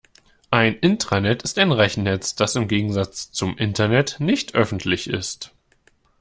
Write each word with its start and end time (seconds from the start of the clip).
Ein 0.49 0.73
Intranet 0.77 1.43
ist 1.43 1.59
ein 1.59 1.71
Rechnernetz, 1.71 2.33
das 2.33 2.55
im 2.55 2.67
Gegensatz 2.67 3.31
zum 3.31 3.55
Internet 3.59 4.15
nicht 4.17 4.55
öffentlich 4.55 5.07
ist. 5.07 5.53